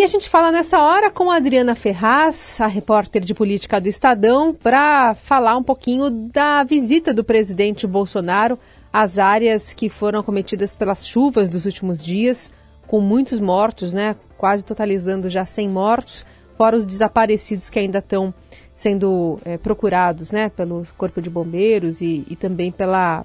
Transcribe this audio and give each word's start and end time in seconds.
E 0.00 0.02
a 0.02 0.06
gente 0.06 0.30
fala 0.30 0.50
nessa 0.50 0.78
hora 0.78 1.10
com 1.10 1.30
a 1.30 1.36
Adriana 1.36 1.74
Ferraz, 1.74 2.58
a 2.58 2.66
repórter 2.66 3.20
de 3.20 3.34
política 3.34 3.78
do 3.78 3.86
Estadão, 3.86 4.54
para 4.54 5.14
falar 5.14 5.58
um 5.58 5.62
pouquinho 5.62 6.08
da 6.08 6.64
visita 6.64 7.12
do 7.12 7.22
presidente 7.22 7.86
Bolsonaro 7.86 8.58
às 8.90 9.18
áreas 9.18 9.74
que 9.74 9.90
foram 9.90 10.20
acometidas 10.20 10.74
pelas 10.74 11.06
chuvas 11.06 11.50
dos 11.50 11.66
últimos 11.66 12.02
dias, 12.02 12.50
com 12.86 12.98
muitos 12.98 13.38
mortos, 13.38 13.92
né? 13.92 14.16
Quase 14.38 14.64
totalizando 14.64 15.28
já 15.28 15.44
100 15.44 15.68
mortos, 15.68 16.24
fora 16.56 16.78
os 16.78 16.86
desaparecidos 16.86 17.68
que 17.68 17.78
ainda 17.78 17.98
estão 17.98 18.32
sendo 18.74 19.38
é, 19.44 19.58
procurados, 19.58 20.30
né? 20.30 20.48
Pelo 20.48 20.86
Corpo 20.96 21.20
de 21.20 21.28
Bombeiros 21.28 22.00
e, 22.00 22.24
e 22.26 22.36
também 22.36 22.72
pela, 22.72 23.22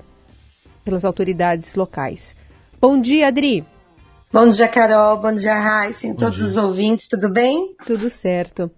pelas 0.84 1.06
autoridades 1.06 1.74
locais. 1.74 2.36
Bom 2.82 3.00
dia, 3.00 3.30
Adri. 3.30 3.66
Bom 4.32 4.50
dia, 4.50 4.68
Carol. 4.68 5.18
Bom 5.18 5.34
dia, 5.34 5.56
Raíssa. 5.56 6.14
Todos 6.16 6.40
dia. 6.40 6.48
os 6.48 6.58
ouvintes, 6.58 7.08
tudo 7.08 7.32
bem? 7.32 7.76
Tudo 7.86 8.10
certo. 8.10 8.70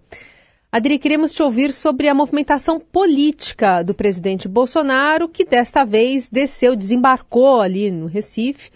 Adri, 0.70 0.98
queremos 0.98 1.32
te 1.32 1.42
ouvir 1.42 1.72
sobre 1.72 2.08
a 2.08 2.14
movimentação 2.14 2.78
política 2.78 3.82
do 3.82 3.94
presidente 3.94 4.46
Bolsonaro, 4.46 5.28
que 5.28 5.44
desta 5.44 5.82
vez 5.82 6.28
desceu, 6.28 6.76
desembarcou 6.76 7.60
ali 7.60 7.90
no 7.90 8.06
Recife 8.06 8.70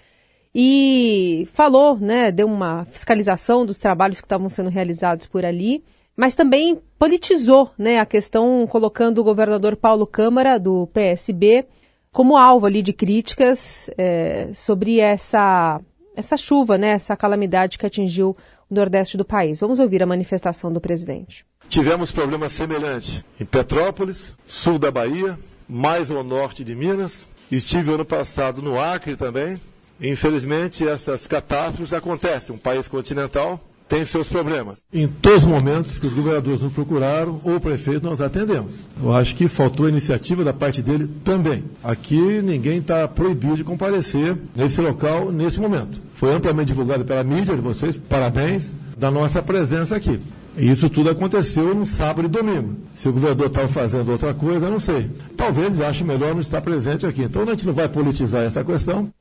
e 0.55 1.47
falou, 1.53 1.99
né, 1.99 2.33
deu 2.33 2.47
uma 2.47 2.87
fiscalização 2.87 3.65
dos 3.65 3.77
trabalhos 3.79 4.21
que 4.21 4.27
estavam 4.27 4.49
sendo 4.49 4.71
realizados 4.71 5.27
por 5.27 5.45
ali, 5.45 5.85
mas 6.17 6.35
também 6.35 6.81
politizou, 6.99 7.71
né, 7.77 7.99
a 7.99 8.07
questão 8.07 8.67
colocando 8.67 9.19
o 9.19 9.25
governador 9.25 9.77
Paulo 9.77 10.07
Câmara 10.07 10.59
do 10.59 10.87
PSB 10.89 11.67
como 12.11 12.37
alvo 12.37 12.67
ali 12.67 12.83
de 12.83 12.93
críticas 12.93 13.91
é, 13.97 14.51
sobre 14.55 14.99
essa 14.99 15.81
essa 16.15 16.37
chuva, 16.37 16.77
né, 16.77 16.91
essa 16.91 17.17
calamidade 17.17 17.79
que 17.79 17.87
atingiu 17.87 18.37
o 18.71 18.75
nordeste 18.75 19.17
do 19.17 19.25
país. 19.25 19.61
Vamos 19.61 19.81
ouvir 19.81 20.03
a 20.03 20.07
manifestação 20.07 20.73
do 20.73 20.81
presidente. 20.81 21.45
Tivemos 21.69 22.13
problemas 22.13 22.53
semelhantes 22.53 23.25
em 23.41 23.45
Petrópolis, 23.45 24.35
sul 24.47 24.79
da 24.79 24.91
Bahia, 24.91 25.39
mais 25.69 26.11
ao 26.11 26.23
norte 26.23 26.65
de 26.65 26.75
Minas. 26.75 27.29
Estive 27.51 27.93
ano 27.93 28.05
passado 28.05 28.61
no 28.61 28.81
Acre 28.81 29.17
também. 29.17 29.61
Infelizmente, 30.01 30.87
essas 30.87 31.27
catástrofes 31.27 31.93
acontecem. 31.93 32.55
Um 32.55 32.59
país 32.59 32.89
continental 32.89 33.61
tem 33.89 34.05
seus 34.05 34.29
problemas. 34.29 34.85
Em 34.93 35.07
todos 35.07 35.45
os 35.45 35.49
momentos 35.49 35.99
que 35.99 36.07
os 36.07 36.15
governadores 36.15 36.63
nos 36.63 36.73
procuraram, 36.73 37.41
ou 37.45 37.57
o 37.57 37.61
prefeito, 37.61 38.05
nós 38.05 38.21
atendemos. 38.21 38.87
Eu 39.03 39.13
acho 39.13 39.37
que 39.37 39.49
faltou 39.49 39.89
iniciativa 39.89 40.43
da 40.45 40.53
parte 40.53 40.83
dele 40.83 41.09
também. 41.25 41.65
Aqui 41.83 42.41
ninguém 42.43 42.79
está 42.79 43.07
proibido 43.07 43.57
de 43.57 43.65
comparecer 43.65 44.37
nesse 44.55 44.81
local, 44.81 45.31
nesse 45.31 45.61
momento. 45.61 46.01
Foi 46.15 46.33
amplamente 46.33 46.69
divulgado 46.69 47.05
pela 47.05 47.23
mídia 47.23 47.55
de 47.55 47.61
vocês, 47.61 47.97
parabéns 47.97 48.73
da 48.97 49.11
nossa 49.11 49.43
presença 49.43 49.97
aqui. 49.97 50.21
E 50.57 50.71
isso 50.71 50.89
tudo 50.91 51.11
aconteceu 51.11 51.75
no 51.75 51.87
sábado 51.87 52.27
e 52.27 52.31
domingo. 52.31 52.77
Se 52.95 53.09
o 53.09 53.13
governador 53.13 53.47
estava 53.47 53.69
fazendo 53.69 54.13
outra 54.13 54.35
coisa, 54.35 54.67
eu 54.67 54.71
não 54.71 54.81
sei. 54.81 55.11
Talvez 55.37 55.81
ache 55.81 56.05
melhor 56.05 56.35
não 56.35 56.41
estar 56.41 56.61
presente 56.61 57.07
aqui. 57.07 57.23
Então 57.23 57.43
a 57.43 57.47
gente 57.47 57.67
não 57.67 57.73
vai 57.73 57.89
politizar 57.89 58.43
essa 58.45 58.63
questão. 58.63 59.13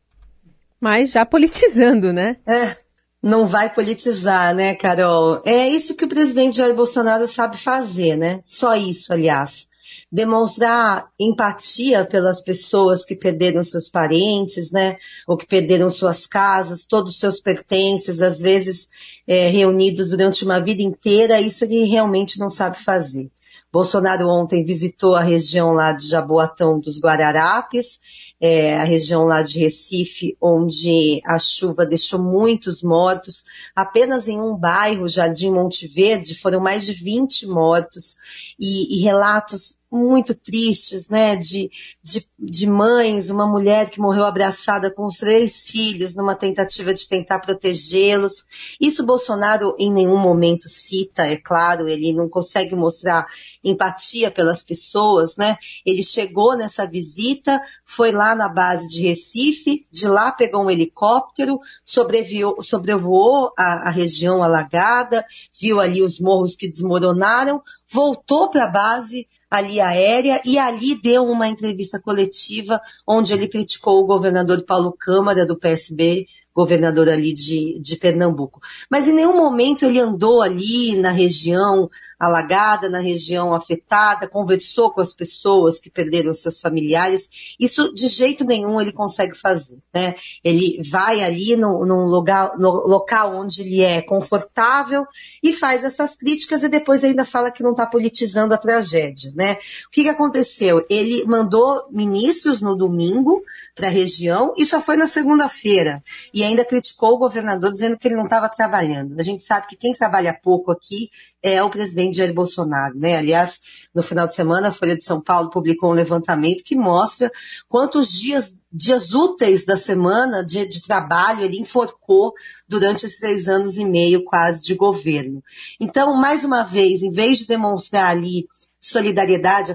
Mas 0.79 1.11
já 1.11 1.25
politizando, 1.25 2.11
né? 2.11 2.37
É 2.47 2.75
não 3.21 3.45
vai 3.45 3.73
politizar, 3.73 4.55
né, 4.55 4.73
Carol? 4.73 5.41
É 5.45 5.67
isso 5.67 5.95
que 5.95 6.05
o 6.05 6.09
presidente 6.09 6.57
Jair 6.57 6.73
Bolsonaro 6.73 7.27
sabe 7.27 7.55
fazer, 7.57 8.15
né? 8.15 8.41
Só 8.43 8.75
isso, 8.75 9.13
aliás. 9.13 9.67
Demonstrar 10.11 11.09
empatia 11.19 12.05
pelas 12.05 12.43
pessoas 12.43 13.05
que 13.05 13.15
perderam 13.15 13.63
seus 13.63 13.89
parentes, 13.89 14.71
né? 14.71 14.97
Ou 15.27 15.37
que 15.37 15.45
perderam 15.45 15.89
suas 15.89 16.25
casas, 16.25 16.83
todos 16.83 17.13
os 17.13 17.19
seus 17.19 17.39
pertences, 17.39 18.21
às 18.21 18.39
vezes 18.39 18.89
é, 19.27 19.47
reunidos 19.47 20.09
durante 20.09 20.43
uma 20.43 20.59
vida 20.59 20.81
inteira, 20.81 21.39
isso 21.39 21.63
ele 21.63 21.85
realmente 21.85 22.39
não 22.39 22.49
sabe 22.49 22.83
fazer. 22.83 23.29
Bolsonaro 23.71 24.27
ontem 24.27 24.65
visitou 24.65 25.15
a 25.15 25.21
região 25.21 25.71
lá 25.71 25.93
de 25.93 26.07
Jaboatão 26.07 26.79
dos 26.79 26.99
Guararapes, 26.99 27.99
é, 28.39 28.75
a 28.75 28.83
região 28.83 29.23
lá 29.23 29.41
de 29.41 29.59
Recife, 29.59 30.35
onde 30.41 31.21
a 31.25 31.39
chuva 31.39 31.85
deixou 31.85 32.21
muitos 32.21 32.83
mortos. 32.83 33.43
Apenas 33.73 34.27
em 34.27 34.41
um 34.41 34.57
bairro, 34.57 35.07
Jardim 35.07 35.51
Monte 35.51 35.87
Verde, 35.87 36.35
foram 36.35 36.59
mais 36.59 36.85
de 36.85 36.93
20 36.93 37.47
mortos 37.47 38.17
e, 38.59 38.97
e 38.99 39.03
relatos 39.03 39.80
muito 39.91 40.33
tristes, 40.33 41.09
né, 41.09 41.35
de, 41.35 41.69
de, 42.01 42.25
de, 42.39 42.65
mães, 42.65 43.29
uma 43.29 43.45
mulher 43.45 43.89
que 43.89 43.99
morreu 43.99 44.23
abraçada 44.23 44.89
com 44.89 45.05
os 45.05 45.17
três 45.17 45.69
filhos 45.69 46.15
numa 46.15 46.33
tentativa 46.33 46.93
de 46.93 47.07
tentar 47.07 47.39
protegê-los. 47.39 48.45
Isso 48.79 49.05
Bolsonaro 49.05 49.75
em 49.77 49.91
nenhum 49.91 50.17
momento 50.17 50.69
cita, 50.69 51.23
é 51.23 51.35
claro, 51.35 51.89
ele 51.89 52.13
não 52.13 52.29
consegue 52.29 52.73
mostrar 52.73 53.27
empatia 53.61 54.31
pelas 54.31 54.63
pessoas, 54.63 55.35
né? 55.35 55.57
Ele 55.85 56.01
chegou 56.01 56.55
nessa 56.55 56.87
visita, 56.87 57.61
foi 57.83 58.11
lá 58.11 58.33
na 58.33 58.47
base 58.47 58.87
de 58.87 59.01
Recife, 59.01 59.85
de 59.91 60.07
lá 60.07 60.31
pegou 60.31 60.63
um 60.63 60.71
helicóptero, 60.71 61.59
sobrevoou, 61.83 62.63
sobrevoou 62.63 63.51
a, 63.57 63.89
a 63.89 63.91
região 63.91 64.41
alagada, 64.41 65.25
viu 65.59 65.81
ali 65.81 66.01
os 66.01 66.19
morros 66.19 66.55
que 66.55 66.69
desmoronaram, 66.69 67.61
voltou 67.91 68.49
para 68.49 68.65
a 68.65 68.71
base, 68.71 69.27
ali 69.51 69.81
aérea 69.81 70.41
e 70.45 70.57
ali 70.57 70.95
deu 70.95 71.25
uma 71.25 71.49
entrevista 71.49 71.99
coletiva 71.99 72.81
onde 73.05 73.33
ele 73.33 73.49
criticou 73.49 74.01
o 74.01 74.07
governador 74.07 74.63
Paulo 74.63 74.95
Câmara 74.97 75.45
do 75.45 75.59
PSB, 75.59 76.25
governador 76.55 77.09
ali 77.09 77.33
de, 77.33 77.77
de 77.79 77.97
Pernambuco. 77.97 78.61
Mas 78.89 79.09
em 79.09 79.13
nenhum 79.13 79.35
momento 79.35 79.85
ele 79.85 79.99
andou 79.99 80.41
ali 80.41 80.95
na 80.95 81.11
região 81.11 81.89
alagada, 82.21 82.87
na 82.87 82.99
região 82.99 83.51
afetada, 83.51 84.27
conversou 84.27 84.91
com 84.91 85.01
as 85.01 85.11
pessoas 85.11 85.79
que 85.79 85.89
perderam 85.89 86.35
seus 86.35 86.61
familiares. 86.61 87.55
Isso 87.59 87.91
de 87.95 88.07
jeito 88.07 88.45
nenhum 88.45 88.79
ele 88.79 88.91
consegue 88.91 89.35
fazer. 89.35 89.79
Né? 89.91 90.13
Ele 90.43 90.79
vai 90.87 91.23
ali 91.23 91.55
no, 91.55 91.83
num 91.83 92.05
lugar, 92.05 92.55
no 92.59 92.69
local 92.87 93.35
onde 93.35 93.63
ele 93.63 93.81
é 93.81 94.03
confortável 94.03 95.03
e 95.41 95.51
faz 95.51 95.83
essas 95.83 96.15
críticas 96.15 96.61
e 96.61 96.69
depois 96.69 97.03
ainda 97.03 97.25
fala 97.25 97.49
que 97.49 97.63
não 97.63 97.71
está 97.71 97.87
politizando 97.87 98.53
a 98.53 98.57
tragédia. 98.57 99.33
Né? 99.35 99.53
O 99.87 99.91
que, 99.91 100.03
que 100.03 100.09
aconteceu? 100.09 100.85
Ele 100.91 101.25
mandou 101.25 101.87
ministros 101.89 102.61
no 102.61 102.75
domingo 102.75 103.41
para 103.75 103.87
a 103.87 103.91
região 103.91 104.53
e 104.55 104.63
só 104.63 104.79
foi 104.79 104.95
na 104.95 105.07
segunda-feira. 105.07 106.03
E 106.31 106.43
ainda 106.43 106.63
criticou 106.63 107.13
o 107.13 107.17
governador 107.17 107.73
dizendo 107.73 107.97
que 107.97 108.07
ele 108.07 108.15
não 108.15 108.25
estava 108.25 108.47
trabalhando. 108.47 109.19
A 109.19 109.23
gente 109.23 109.43
sabe 109.43 109.65
que 109.65 109.75
quem 109.75 109.93
trabalha 109.93 110.39
pouco 110.39 110.71
aqui 110.71 111.09
é 111.43 111.61
o 111.63 111.69
presidente 111.69 112.17
Jair 112.17 112.33
Bolsonaro, 112.33 112.97
né? 112.97 113.17
Aliás, 113.17 113.59
no 113.93 114.03
final 114.03 114.27
de 114.27 114.35
semana, 114.35 114.67
a 114.67 114.71
Folha 114.71 114.95
de 114.95 115.03
São 115.03 115.21
Paulo 115.21 115.49
publicou 115.49 115.89
um 115.89 115.95
levantamento 115.95 116.63
que 116.63 116.75
mostra 116.75 117.31
quantos 117.67 118.11
dias, 118.11 118.55
dias 118.71 119.13
úteis 119.13 119.65
da 119.65 119.75
semana 119.75 120.43
de, 120.43 120.67
de 120.67 120.81
trabalho 120.81 121.43
ele 121.43 121.59
enforcou 121.59 122.33
durante 122.67 123.05
esses 123.05 123.19
três 123.19 123.47
anos 123.47 123.77
e 123.77 123.85
meio 123.85 124.23
quase 124.23 124.61
de 124.61 124.75
governo. 124.75 125.43
Então, 125.79 126.13
mais 126.15 126.43
uma 126.43 126.63
vez, 126.63 127.01
em 127.01 127.11
vez 127.11 127.39
de 127.39 127.47
demonstrar 127.47 128.11
ali 128.11 128.47
solidariedade 128.79 129.73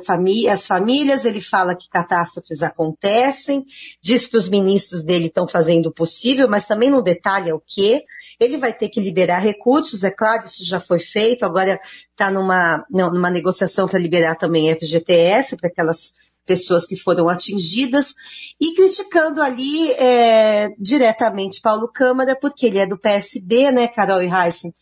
às 0.51 0.67
famílias, 0.67 1.25
ele 1.25 1.41
fala 1.41 1.77
que 1.77 1.89
catástrofes 1.89 2.63
acontecem, 2.63 3.65
diz 4.03 4.27
que 4.27 4.37
os 4.37 4.49
ministros 4.49 5.05
dele 5.05 5.27
estão 5.27 5.47
fazendo 5.49 5.87
o 5.87 5.93
possível, 5.93 6.49
mas 6.49 6.65
também 6.65 6.91
não 6.91 7.03
detalha 7.03 7.55
o 7.55 7.63
que. 7.65 8.05
Ele 8.39 8.59
vai 8.59 8.73
ter 8.73 8.89
que 8.89 9.01
liberar 9.01 9.39
recursos, 9.39 10.05
é 10.05 10.11
claro, 10.11 10.45
isso 10.45 10.65
já 10.65 10.79
foi 10.79 11.01
feito, 11.01 11.45
agora 11.45 11.81
está 12.11 12.31
numa, 12.31 12.85
numa 12.91 13.31
negociação 13.31 13.89
para 13.89 13.99
liberar 13.99 14.37
também 14.37 14.75
FGTS 14.75 15.57
para 15.57 15.69
aquelas 15.69 16.15
pessoas 16.45 16.87
que 16.87 16.97
foram 16.97 17.29
atingidas 17.29 18.15
e 18.61 18.75
criticando 18.75 19.43
ali 19.43 19.91
é, 19.93 20.69
diretamente 20.79 21.61
Paulo 21.61 21.89
Câmara, 21.89 22.39
porque 22.39 22.67
ele 22.67 22.79
é 22.79 22.87
do 22.87 22.99
PSB, 22.99 23.73
né, 23.73 23.89
Carol 23.89 24.23
e 24.23 24.31
Heissen? 24.31 24.73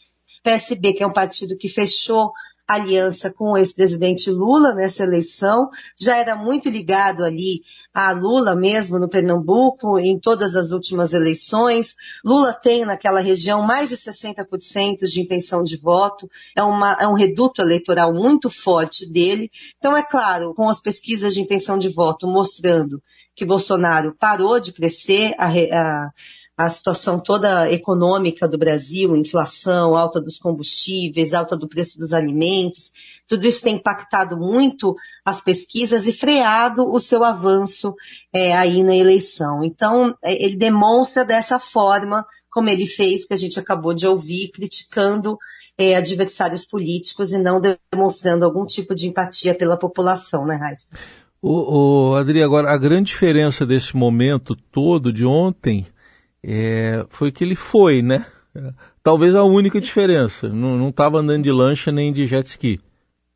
PSB, 0.43 0.93
que 0.93 1.03
é 1.03 1.07
um 1.07 1.13
partido 1.13 1.57
que 1.57 1.69
fechou 1.69 2.31
aliança 2.69 3.33
com 3.33 3.53
o 3.53 3.57
ex-presidente 3.57 4.31
Lula 4.31 4.75
nessa 4.75 5.05
eleição, 5.05 5.71
já 5.99 6.17
era 6.19 6.37
muito 6.37 6.69
ligado 6.69 7.25
ali 7.25 7.62
a 7.94 8.11
Lula 8.11 8.56
mesmo 8.56 8.99
no 8.99 9.08
Pernambuco, 9.08 10.00
em 10.00 10.19
todas 10.19 10.56
as 10.56 10.73
últimas 10.73 11.12
eleições. 11.12 11.94
Lula 12.25 12.52
tem 12.52 12.85
naquela 12.85 13.20
região 13.20 13.62
mais 13.62 13.88
de 13.88 13.96
60% 13.96 15.06
de 15.06 15.23
intenção 15.23 15.62
de 15.62 15.76
voto, 15.76 16.29
é, 16.56 16.62
uma, 16.62 16.94
é 17.00 17.06
um 17.06 17.14
reduto 17.14 17.62
eleitoral 17.62 18.12
muito 18.12 18.50
forte 18.50 19.08
dele. 19.08 19.49
Então, 19.79 19.96
é 19.96 20.02
claro, 20.02 20.52
com 20.55 20.69
as 20.69 20.81
pesquisas 20.81 21.35
de 21.35 21.41
intenção 21.41 21.79
de 21.79 21.88
voto 21.88 22.26
mostrando 22.26 23.00
que 23.37 23.44
Bolsonaro 23.44 24.14
parou 24.19 24.58
de 24.58 24.73
crescer, 24.73 25.35
a, 25.38 25.49
a 25.49 26.11
a 26.56 26.71
situação 26.71 27.19
toda 27.19 27.71
econômica 27.71 28.47
do 28.47 28.56
Brasil, 28.56 29.17
inflação, 29.17 29.97
alta 29.97 30.21
dos 30.21 30.39
combustíveis, 30.39 31.35
alta 31.35 31.56
do 31.56 31.69
preço 31.69 31.99
dos 31.99 32.12
alimentos, 32.12 32.93
tudo 33.27 33.47
isso 33.47 33.62
tem 33.62 33.77
impactado 33.77 34.37
muito 34.37 34.95
as 35.25 35.41
pesquisas 35.41 36.06
e 36.06 36.12
freado 36.12 36.85
o 36.85 37.01
seu 37.01 37.25
avanço 37.25 37.95
é, 38.33 38.55
aí 38.55 38.85
na 38.85 38.95
eleição. 38.95 39.65
Então, 39.65 40.15
é, 40.23 40.45
ele 40.45 40.56
demonstra 40.56 41.25
dessa 41.25 41.59
forma 41.59 42.25
como 42.51 42.71
ele 42.71 42.87
fez, 42.87 43.27
que 43.27 43.35
a 43.35 43.37
gente 43.37 43.59
acabou 43.59 43.93
de 43.93 44.07
ouvir, 44.07 44.53
criticando 44.53 45.37
é, 45.77 45.97
adversários 45.97 46.65
políticos 46.65 47.33
e 47.33 47.39
não 47.39 47.61
demonstrando 47.93 48.45
algum 48.45 48.65
tipo 48.65 48.95
de 48.95 49.09
empatia 49.09 49.53
pela 49.57 49.77
população, 49.77 50.47
né, 50.47 50.55
Raíssa? 50.55 50.97
O, 51.43 52.11
o 52.11 52.15
Adri, 52.15 52.43
agora 52.45 52.71
a 52.71 52.79
grande 52.79 53.09
diferença 53.09 53.67
desse 53.67 53.97
momento 53.97 54.55
todo 54.55 55.12
de 55.12 55.27
ontem 55.27 55.85
é, 56.46 57.06
foi 57.08 57.32
que 57.32 57.43
ele 57.43 57.56
foi, 57.56 58.02
né? 58.02 58.26
Talvez 59.02 59.35
a 59.35 59.43
única 59.43 59.81
diferença. 59.81 60.49
Não 60.49 60.88
estava 60.88 61.19
andando 61.19 61.43
de 61.43 61.50
lancha 61.50 61.91
nem 61.91 62.12
de 62.12 62.26
jet 62.26 62.46
ski. 62.46 62.81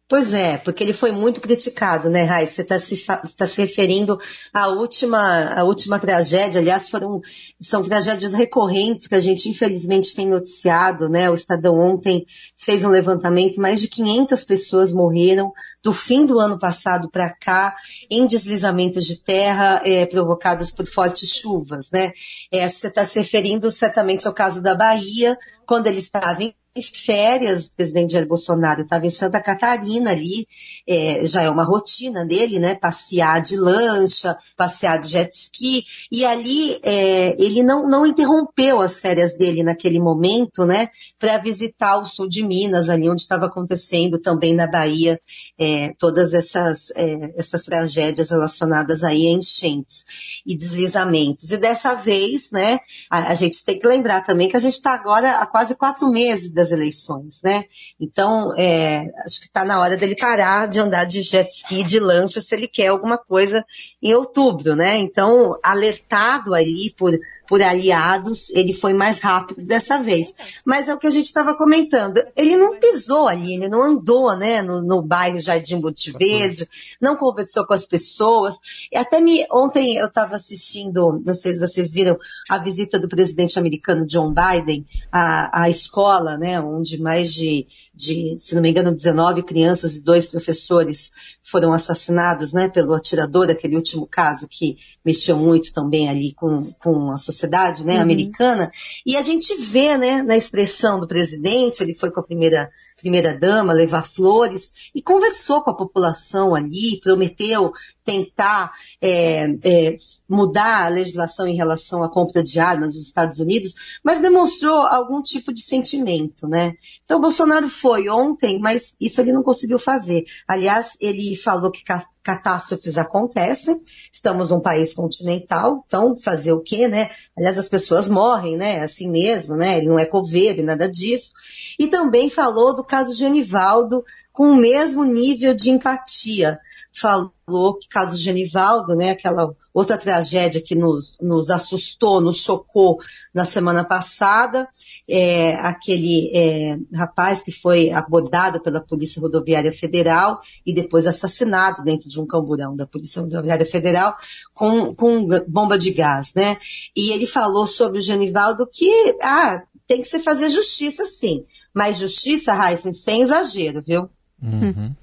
Pois 0.08 0.32
é, 0.32 0.56
porque 0.56 0.82
ele 0.82 0.94
foi 0.94 1.12
muito 1.12 1.38
criticado, 1.38 2.08
né, 2.08 2.22
Raiz? 2.22 2.52
Você 2.52 2.62
está 2.62 2.78
se, 2.78 3.04
tá 3.36 3.46
se 3.46 3.60
referindo 3.60 4.18
à 4.54 4.68
última, 4.68 5.52
à 5.52 5.64
última 5.64 5.98
tragédia. 5.98 6.62
Aliás, 6.62 6.88
foram, 6.88 7.20
são 7.60 7.82
tragédias 7.82 8.32
recorrentes 8.32 9.06
que 9.06 9.14
a 9.14 9.20
gente 9.20 9.50
infelizmente 9.50 10.14
tem 10.16 10.26
noticiado, 10.26 11.10
né? 11.10 11.28
O 11.28 11.34
Estadão 11.34 11.78
ontem 11.78 12.24
fez 12.56 12.86
um 12.86 12.88
levantamento, 12.88 13.60
mais 13.60 13.82
de 13.82 13.88
500 13.88 14.44
pessoas 14.46 14.94
morreram 14.94 15.52
do 15.82 15.92
fim 15.92 16.24
do 16.24 16.38
ano 16.38 16.58
passado 16.58 17.10
para 17.10 17.28
cá 17.28 17.76
em 18.10 18.26
deslizamentos 18.26 19.04
de 19.04 19.16
terra 19.16 19.82
é, 19.84 20.06
provocados 20.06 20.72
por 20.72 20.86
fortes 20.86 21.28
chuvas, 21.28 21.90
né? 21.92 22.12
É, 22.50 22.64
acho 22.64 22.76
que 22.76 22.80
você 22.80 22.88
está 22.88 23.04
se 23.04 23.18
referindo 23.18 23.70
certamente 23.70 24.26
ao 24.26 24.32
caso 24.32 24.62
da 24.62 24.74
Bahia, 24.74 25.36
quando 25.66 25.86
ele 25.86 25.98
estava 25.98 26.42
em 26.42 26.54
férias, 26.86 27.68
presidente 27.68 28.12
Jair 28.12 28.26
Bolsonaro 28.26 28.82
estava 28.82 29.06
em 29.06 29.10
Santa 29.10 29.40
Catarina 29.40 30.10
ali, 30.10 30.46
é, 30.86 31.26
já 31.26 31.42
é 31.42 31.50
uma 31.50 31.64
rotina 31.64 32.24
dele, 32.24 32.58
né? 32.58 32.74
Passear 32.74 33.40
de 33.40 33.56
lancha, 33.56 34.36
passear 34.56 35.00
de 35.00 35.08
jet 35.08 35.34
ski, 35.34 35.84
e 36.10 36.24
ali 36.24 36.78
é, 36.82 37.36
ele 37.42 37.62
não, 37.62 37.88
não 37.88 38.06
interrompeu 38.06 38.80
as 38.80 39.00
férias 39.00 39.34
dele 39.34 39.62
naquele 39.62 40.00
momento, 40.00 40.64
né? 40.64 40.88
Para 41.18 41.38
visitar 41.38 41.98
o 41.98 42.06
sul 42.06 42.28
de 42.28 42.44
Minas, 42.44 42.88
ali 42.88 43.08
onde 43.08 43.22
estava 43.22 43.46
acontecendo 43.46 44.18
também 44.18 44.54
na 44.54 44.66
Bahia 44.66 45.20
é, 45.58 45.92
todas 45.98 46.34
essas, 46.34 46.90
é, 46.94 47.34
essas 47.36 47.64
tragédias 47.64 48.30
relacionadas 48.30 49.02
aí 49.02 49.26
a 49.26 49.30
enchentes 49.30 50.04
e 50.46 50.56
deslizamentos. 50.56 51.50
E 51.50 51.56
dessa 51.56 51.94
vez, 51.94 52.50
né? 52.52 52.80
A, 53.10 53.32
a 53.32 53.34
gente 53.34 53.64
tem 53.64 53.78
que 53.78 53.86
lembrar 53.86 54.22
também 54.22 54.48
que 54.48 54.56
a 54.56 54.60
gente 54.60 54.74
está 54.74 54.92
agora 54.92 55.36
há 55.36 55.46
quase 55.46 55.76
quatro 55.76 56.08
meses 56.08 56.50
das 56.50 56.67
eleições, 56.72 57.42
né? 57.42 57.64
Então, 58.00 58.54
é, 58.56 59.10
acho 59.24 59.40
que 59.40 59.46
está 59.46 59.64
na 59.64 59.80
hora 59.80 59.96
dele 59.96 60.16
parar 60.16 60.68
de 60.68 60.78
andar 60.78 61.04
de 61.04 61.22
jet 61.22 61.50
ski, 61.50 61.84
de 61.84 61.98
lancha, 61.98 62.40
se 62.40 62.54
ele 62.54 62.68
quer 62.68 62.88
alguma 62.88 63.18
coisa 63.18 63.64
em 64.02 64.14
outubro, 64.14 64.74
né? 64.76 64.98
Então, 64.98 65.58
alertado 65.62 66.54
ali 66.54 66.94
por 66.96 67.12
por 67.48 67.62
aliados, 67.62 68.50
ele 68.50 68.74
foi 68.74 68.92
mais 68.92 69.18
rápido 69.18 69.62
dessa 69.62 69.98
vez. 70.02 70.34
Mas 70.64 70.88
é 70.88 70.94
o 70.94 70.98
que 70.98 71.06
a 71.06 71.10
gente 71.10 71.24
estava 71.24 71.56
comentando. 71.56 72.20
Ele 72.36 72.56
não 72.56 72.78
pisou 72.78 73.26
ali, 73.26 73.54
ele 73.54 73.68
não 73.68 73.82
andou, 73.82 74.36
né, 74.36 74.60
no, 74.60 74.82
no 74.82 75.00
bairro 75.00 75.40
Jardim 75.40 75.80
Monte 75.80 76.12
Verde, 76.12 76.68
não 77.00 77.16
conversou 77.16 77.66
com 77.66 77.72
as 77.72 77.86
pessoas. 77.86 78.58
E 78.92 78.98
até 78.98 79.18
me, 79.18 79.46
ontem 79.50 79.96
eu 79.96 80.06
estava 80.06 80.36
assistindo, 80.36 81.22
não 81.24 81.34
sei 81.34 81.54
se 81.54 81.60
vocês 81.60 81.94
viram, 81.94 82.18
a 82.50 82.58
visita 82.58 82.98
do 82.98 83.08
presidente 83.08 83.58
americano 83.58 84.06
John 84.06 84.32
Biden 84.32 84.84
à, 85.10 85.62
à 85.62 85.70
escola, 85.70 86.36
né, 86.36 86.60
onde 86.60 87.00
mais 87.00 87.32
de 87.32 87.66
de, 87.98 88.36
se 88.38 88.54
não 88.54 88.62
me 88.62 88.70
engano, 88.70 88.94
19 88.94 89.42
crianças 89.42 89.96
e 89.96 90.04
dois 90.04 90.28
professores 90.28 91.10
foram 91.42 91.72
assassinados, 91.72 92.52
né, 92.52 92.68
pelo 92.68 92.94
atirador, 92.94 93.50
aquele 93.50 93.74
último 93.74 94.06
caso 94.06 94.46
que 94.48 94.76
mexeu 95.04 95.36
muito 95.36 95.72
também 95.72 96.08
ali 96.08 96.32
com, 96.32 96.60
com 96.80 97.10
a 97.10 97.16
sociedade, 97.16 97.84
né, 97.84 97.96
uhum. 97.96 98.02
americana. 98.02 98.70
E 99.04 99.16
a 99.16 99.22
gente 99.22 99.52
vê, 99.56 99.98
né, 99.98 100.22
na 100.22 100.36
expressão 100.36 101.00
do 101.00 101.08
presidente, 101.08 101.82
ele 101.82 101.92
foi 101.92 102.12
com 102.12 102.20
a 102.20 102.22
primeira 102.22 102.70
primeira-dama 103.00 103.72
levar 103.72 104.04
flores 104.04 104.72
e 104.92 105.00
conversou 105.00 105.62
com 105.62 105.70
a 105.70 105.76
população 105.76 106.52
ali, 106.52 106.98
prometeu 107.00 107.72
tentar 108.08 108.72
é, 109.02 109.44
é, 109.62 109.98
mudar 110.26 110.86
a 110.86 110.88
legislação 110.88 111.46
em 111.46 111.54
relação 111.54 112.02
à 112.02 112.08
compra 112.08 112.42
de 112.42 112.58
armas 112.58 112.94
nos 112.94 113.06
Estados 113.06 113.38
Unidos, 113.38 113.74
mas 114.02 114.22
demonstrou 114.22 114.74
algum 114.74 115.20
tipo 115.20 115.52
de 115.52 115.60
sentimento, 115.60 116.48
né? 116.48 116.72
Então, 117.04 117.20
Bolsonaro 117.20 117.68
foi 117.68 118.08
ontem, 118.08 118.58
mas 118.58 118.96
isso 118.98 119.20
ele 119.20 119.32
não 119.32 119.42
conseguiu 119.42 119.78
fazer. 119.78 120.24
Aliás, 120.48 120.96
ele 121.02 121.36
falou 121.36 121.70
que 121.70 121.82
catástrofes 122.22 122.96
acontecem, 122.96 123.78
estamos 124.10 124.48
num 124.48 124.60
país 124.60 124.94
continental, 124.94 125.84
então 125.86 126.16
fazer 126.16 126.52
o 126.52 126.62
quê, 126.62 126.88
né? 126.88 127.10
Aliás, 127.36 127.58
as 127.58 127.68
pessoas 127.68 128.08
morrem, 128.08 128.56
né? 128.56 128.78
Assim 128.82 129.10
mesmo, 129.10 129.54
né? 129.54 129.76
Ele 129.76 129.88
não 129.88 129.98
é 129.98 130.06
coveiro 130.06 130.62
nada 130.62 130.90
disso. 130.90 131.30
E 131.78 131.88
também 131.88 132.30
falou 132.30 132.74
do 132.74 132.82
caso 132.82 133.14
de 133.14 133.26
Anivaldo 133.26 134.02
com 134.32 134.52
o 134.52 134.56
mesmo 134.56 135.04
nível 135.04 135.52
de 135.52 135.68
empatia 135.68 136.58
falou 136.90 137.78
que 137.78 137.88
caso 137.88 138.16
Genivaldo, 138.16 138.94
né, 138.94 139.10
aquela 139.10 139.54
outra 139.72 139.96
tragédia 139.96 140.60
que 140.60 140.74
nos, 140.74 141.14
nos 141.20 141.50
assustou, 141.50 142.20
nos 142.20 142.42
chocou 142.42 142.98
na 143.32 143.44
semana 143.44 143.84
passada, 143.84 144.68
é, 145.08 145.52
aquele 145.54 146.30
é, 146.34 146.78
rapaz 146.94 147.42
que 147.42 147.52
foi 147.52 147.90
abordado 147.90 148.60
pela 148.60 148.80
Polícia 148.80 149.20
Rodoviária 149.20 149.72
Federal 149.72 150.40
e 150.66 150.74
depois 150.74 151.06
assassinado 151.06 151.84
dentro 151.84 152.08
de 152.08 152.20
um 152.20 152.26
camburão 152.26 152.74
da 152.74 152.86
Polícia 152.86 153.22
Rodoviária 153.22 153.66
Federal 153.66 154.16
com, 154.54 154.94
com 154.94 155.28
bomba 155.46 155.78
de 155.78 155.92
gás, 155.92 156.34
né? 156.34 156.56
E 156.96 157.12
ele 157.12 157.26
falou 157.26 157.66
sobre 157.66 157.98
o 157.98 158.02
Genivaldo 158.02 158.66
que, 158.66 159.16
ah, 159.22 159.62
tem 159.86 160.02
que 160.02 160.08
se 160.08 160.20
fazer 160.20 160.50
justiça 160.50 161.04
sim, 161.04 161.44
mas 161.74 161.98
justiça, 161.98 162.52
Heisen, 162.52 162.92
sem 162.92 163.22
exagero, 163.22 163.82
viu? 163.86 164.08
Uhum. 164.42 164.94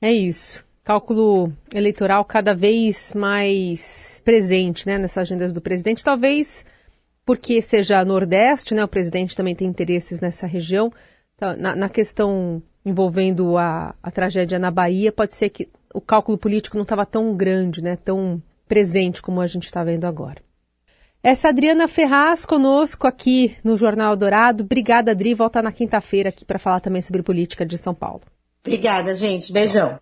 É 0.00 0.12
isso 0.12 0.64
cálculo 0.84 1.50
eleitoral 1.74 2.24
cada 2.24 2.54
vez 2.54 3.14
mais 3.14 4.20
presente 4.24 4.86
né, 4.86 4.98
nessas 4.98 5.18
agendas 5.18 5.52
do 5.52 5.60
presidente, 5.60 6.04
talvez 6.04 6.64
porque 7.24 7.62
seja 7.62 8.04
Nordeste, 8.04 8.74
né, 8.74 8.84
o 8.84 8.88
presidente 8.88 9.34
também 9.34 9.54
tem 9.54 9.66
interesses 9.66 10.20
nessa 10.20 10.46
região. 10.46 10.92
Então, 11.34 11.56
na, 11.56 11.74
na, 11.74 11.88
questão 11.88 12.62
envolvendo 12.84 13.56
a, 13.56 13.94
a 14.02 14.10
tragédia 14.10 14.58
na 14.58 14.70
Bahia, 14.70 15.10
pode 15.10 15.34
ser 15.34 15.48
que 15.48 15.70
o 15.94 16.02
cálculo 16.02 16.36
político 16.36 16.76
não 16.76 16.82
estava 16.82 17.06
tão 17.06 17.34
grande, 17.34 17.82
né, 17.82 17.96
tão 17.96 18.42
presente 18.68 19.22
como 19.22 19.40
a 19.40 19.46
gente 19.46 19.64
está 19.64 19.82
vendo 19.82 20.04
agora. 20.04 20.42
Essa 21.22 21.48
Adriana 21.48 21.88
Ferraz 21.88 22.44
conosco 22.44 23.06
aqui 23.06 23.56
no 23.64 23.78
Jornal 23.78 24.14
Dourado. 24.14 24.62
Obrigada, 24.62 25.12
Adri. 25.12 25.32
Volta 25.32 25.62
na 25.62 25.72
quinta-feira 25.72 26.28
aqui 26.28 26.44
para 26.44 26.58
falar 26.58 26.80
também 26.80 27.00
sobre 27.00 27.22
política 27.22 27.64
de 27.64 27.78
São 27.78 27.94
Paulo. 27.94 28.20
Obrigada, 28.62 29.14
gente. 29.14 29.50
Beijão. 29.50 29.98